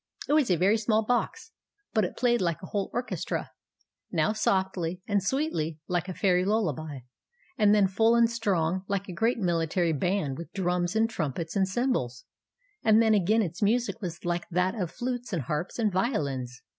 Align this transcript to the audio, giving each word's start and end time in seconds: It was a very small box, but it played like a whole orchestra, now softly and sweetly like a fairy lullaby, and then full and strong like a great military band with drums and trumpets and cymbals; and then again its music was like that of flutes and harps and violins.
It 0.27 0.33
was 0.33 0.49
a 0.49 0.55
very 0.55 0.79
small 0.79 1.03
box, 1.05 1.51
but 1.93 2.03
it 2.03 2.17
played 2.17 2.41
like 2.41 2.63
a 2.63 2.65
whole 2.65 2.89
orchestra, 2.91 3.51
now 4.11 4.33
softly 4.33 4.99
and 5.07 5.21
sweetly 5.21 5.77
like 5.87 6.09
a 6.09 6.15
fairy 6.15 6.43
lullaby, 6.43 7.01
and 7.55 7.75
then 7.75 7.85
full 7.87 8.15
and 8.15 8.27
strong 8.27 8.83
like 8.87 9.07
a 9.07 9.13
great 9.13 9.37
military 9.37 9.93
band 9.93 10.39
with 10.39 10.51
drums 10.53 10.95
and 10.95 11.07
trumpets 11.07 11.55
and 11.55 11.67
cymbals; 11.67 12.25
and 12.83 12.99
then 12.99 13.13
again 13.13 13.43
its 13.43 13.61
music 13.61 14.01
was 14.01 14.25
like 14.25 14.49
that 14.49 14.73
of 14.73 14.89
flutes 14.89 15.33
and 15.33 15.43
harps 15.43 15.77
and 15.77 15.91
violins. 15.91 16.63